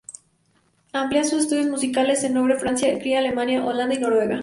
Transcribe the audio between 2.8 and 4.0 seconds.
Chequia, Alemania, Holanda y